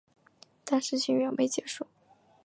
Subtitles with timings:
[0.65, 1.85] 但事情远未结束。